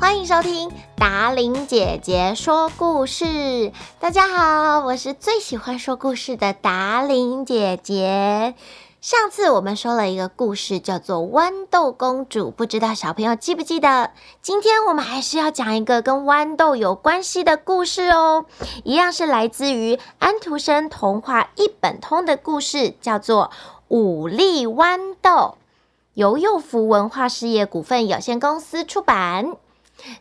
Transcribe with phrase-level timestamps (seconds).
[0.00, 3.72] 欢迎收听达伶姐姐说故事。
[3.98, 8.54] 大家好，我是最喜欢说故事的达伶姐姐。
[9.00, 14.12] 上次我们说了一个故事，叫做《豌豆公主》，不知道小朋友记不记得？
[14.40, 18.46] 今天我们还是要讲一个跟豌豆有关系的故事哦，
[18.84, 23.50] 一样是来自于安徒生童话一本通的故事，叫做
[23.88, 25.30] 《五粒豌豆》，
[26.14, 29.56] 由幼福文化事业股份有限公司出版。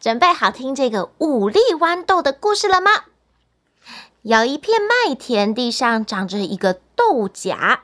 [0.00, 2.90] 准备好听这个五粒豌豆的故事了吗？
[4.22, 7.80] 有一片麦田，地上长着一个豆荚。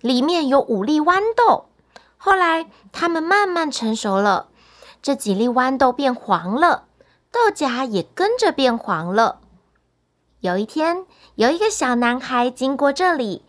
[0.00, 1.70] 里面有五粒豌豆，
[2.18, 4.48] 后来它们慢慢成熟了，
[5.00, 6.84] 这几粒豌豆变黄了，
[7.32, 9.40] 豆荚也跟着变黄了。
[10.40, 13.42] 有一天，有一个小男孩经过这里，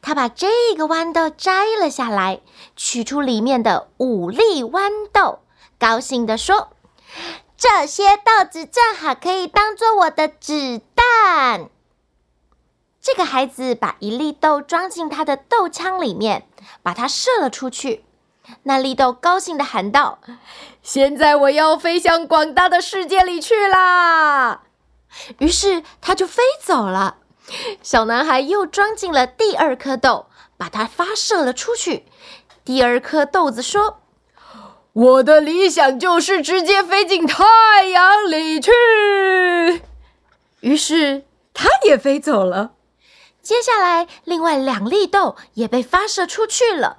[0.00, 2.40] 他把这个豌豆摘了下来，
[2.74, 5.40] 取出里面的五粒豌豆，
[5.78, 6.70] 高兴地说
[7.56, 11.68] ：“这些豆子正好可以当做我的子弹。”
[13.00, 16.46] 这个孩子把一粒豆装进他的豆枪里面，
[16.82, 18.04] 把它射了出去。
[18.62, 20.18] 那粒豆高兴地喊道
[20.82, 24.62] ：“现在我要飞向广大的世界里去啦！”
[25.38, 27.16] 于是他就飞走了。
[27.82, 32.04] 小男孩又装进了第二颗豆，把它发射了出去。
[32.64, 34.00] 第二颗豆子说
[34.92, 38.70] ：“我的理想就是直接飞进太阳里去。”
[40.60, 42.72] 于是他也飞走了。
[43.42, 46.98] 接下来，另外两粒豆也被发射出去了。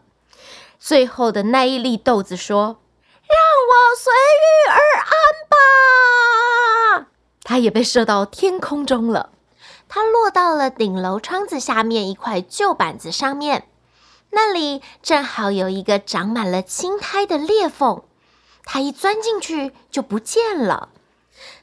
[0.80, 2.80] 最后的那一粒豆子说
[3.28, 3.38] ：“让
[3.70, 5.12] 我随遇而安
[5.50, 7.08] 吧。”
[7.44, 9.32] 它也被射到天空中了。
[9.88, 13.69] 它落到了顶楼窗子下面一块旧板子上面，
[14.32, 18.04] 那里正好有一个长满了青苔的裂缝。
[18.64, 20.90] 它一钻进去就不见了。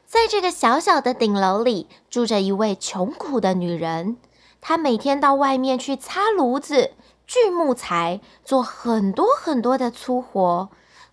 [0.07, 4.17] 在这个小小的顶楼里，住着一位穷苦的女人。
[4.61, 6.93] 她每天到外面去擦炉子、
[7.27, 10.69] 锯木材，做很多很多的粗活。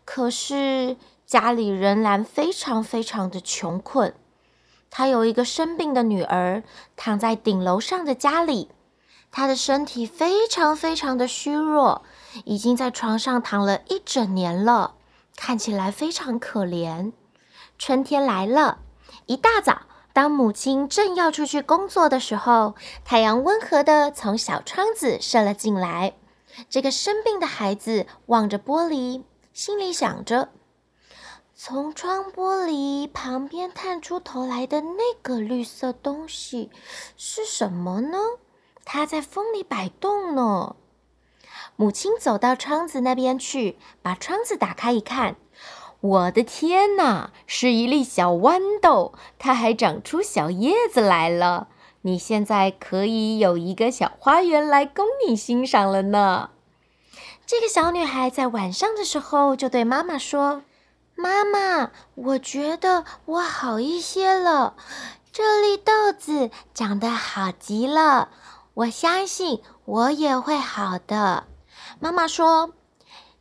[0.06, 4.14] 可是家里仍然非常非常的穷困。
[4.90, 6.64] 他有一个生病的女儿，
[6.96, 8.70] 躺在顶楼上的家里。
[9.36, 12.04] 他的身体非常非常的虚弱，
[12.46, 14.94] 已经在床上躺了一整年了，
[15.36, 17.12] 看起来非常可怜。
[17.80, 18.78] 春天来了，
[19.26, 19.82] 一大早。
[20.14, 26.14] 当母亲正要出去工作的时候，太阳温和的从小窗子射了进来。
[26.70, 30.50] 这个生病的孩子望着玻璃，心里想着：
[31.56, 36.70] 从窗玻璃旁边探出头来的那个绿色东西
[37.18, 38.20] 是什么呢？
[38.86, 40.76] 它在风里摆动呢。
[41.76, 45.36] 母亲走到窗子那边去，把窗子打开一看。
[46.02, 51.70] 我的天哪，是一粒小豌豆，它还长出小叶子来了。
[52.02, 56.50] 你现在可以有一个小花园来供你欣赏了呢。
[57.46, 60.64] 这个小女孩在晚上的时候就对妈妈说
[61.16, 64.76] ：“妈妈，我觉得我好一些了，
[65.32, 68.30] 这粒豆子长得好极了，
[68.73, 71.45] 我相信我也会好的。”
[72.00, 72.73] 妈妈说。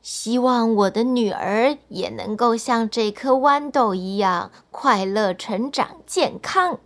[0.03, 6.81] 希望我的女儿也能够像这颗豌豆一样快乐成长、健康。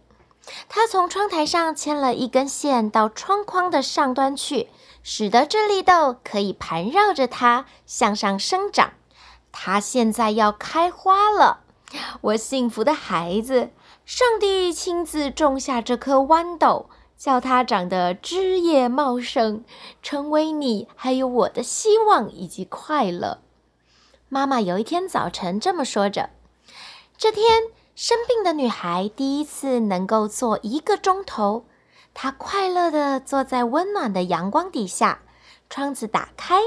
[0.68, 4.68] 她从窗台上牵了一根线到窗框的上端去，
[5.02, 8.92] 使得这粒豆可以盘绕着它向上生长。
[9.50, 11.60] 它现在要开花了，
[12.20, 13.70] 我幸福的孩子，
[14.04, 16.90] 上帝亲自种下这颗豌豆。
[17.16, 19.64] 叫它长得枝叶茂盛，
[20.02, 23.38] 成为你还有我的希望以及快乐。
[24.28, 26.30] 妈妈有一天早晨这么说着。
[27.16, 27.62] 这天，
[27.94, 31.64] 生病的女孩第一次能够坐一个钟头，
[32.12, 35.22] 她快乐地坐在温暖的阳光底下，
[35.70, 36.60] 窗子打开，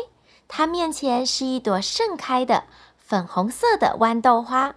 [0.48, 2.64] 她面前是一朵盛开的
[2.98, 4.74] 粉红色的豌豆花。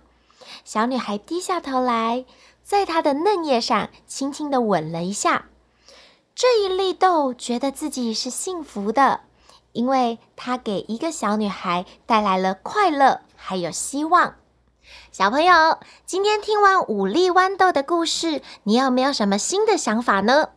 [0.64, 2.26] 小女孩低下头来，
[2.62, 5.46] 在她的嫩叶上轻轻地吻了一下。
[6.34, 9.20] 这一粒豆觉得自己是幸福的，
[9.72, 14.36] 因为它给一个小女孩带来了快乐，还有希望。
[15.10, 20.48] 小朋友，今天听完五粒豌豆的故事，你有没有什么新的想法呢？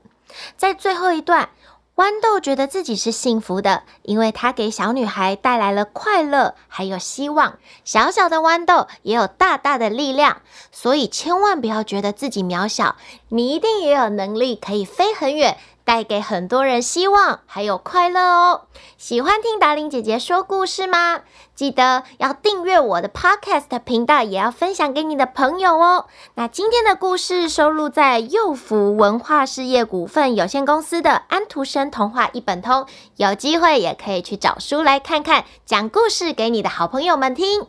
[0.57, 1.49] 在最后一段。
[1.95, 7.57] 豌豆觉得自己是幸福的，因为它给小女孩带来了快乐，还有希望。
[7.85, 10.41] 小小的豌豆也有大大的力量，
[10.73, 12.97] 所以千万不要觉得自己渺小，
[13.29, 18.61] 你一定也有能力可以飞很远，带给很多人希望还有快乐哦。
[18.97, 21.21] 喜欢听达玲姐姐说故事吗？
[21.53, 26.07] 记得要订阅我的 Podcast 频道，也要分享给你的朋友哦。
[26.33, 32.81] 那今天的故事收录在幼福文化事业股份有限公司的《安徒生童话一本通》，
[33.15, 37.67] 有机会也可以去找书来看看，讲故事给你的好朋友们听。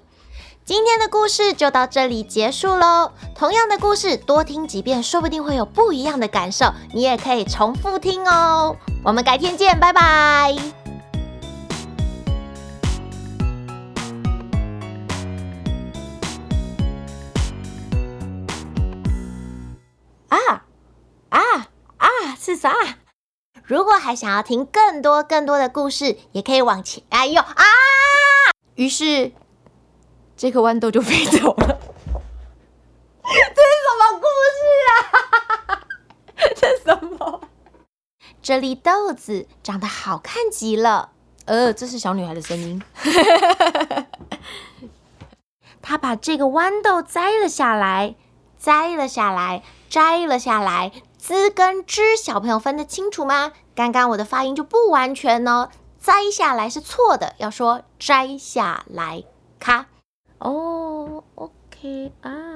[0.66, 3.12] 今天的故事就到这里结束喽。
[3.36, 6.66] 同样的故事多听几遍，说不定会有不一样的感受。
[6.92, 8.76] 你也可以重复听哦。
[9.04, 10.56] 我们改天见，拜拜。
[20.28, 20.64] 啊
[21.28, 21.40] 啊
[21.98, 22.08] 啊！
[22.40, 22.74] 是啥？
[23.62, 27.04] 如果还想要听更多更多的故事，也可以往前。
[27.10, 27.62] 哎呦啊！
[28.74, 29.30] 于是。
[30.36, 31.66] 这颗豌豆就飞走了，
[33.24, 34.58] 这是什么故事
[34.90, 34.92] 啊？
[36.54, 37.40] 这是什么？
[38.42, 41.12] 这粒豆子长得好看极了。
[41.46, 42.82] 呃，这是小女孩的声音。
[45.80, 48.14] 她把这个豌豆摘了下来，
[48.58, 50.92] 摘了下来，摘了下来。
[51.18, 53.52] 枝跟枝，小朋友分得清楚吗？
[53.74, 55.70] 刚刚我的发音就不完全哦。
[55.98, 59.24] 摘下来是错的，要说摘下来。
[59.58, 59.86] 咔。
[60.38, 62.55] 哦，OK 啊。